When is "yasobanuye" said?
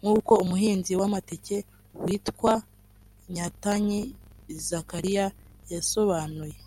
5.72-6.58